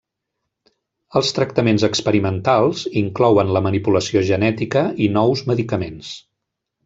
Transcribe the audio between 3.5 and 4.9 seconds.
la manipulació genètica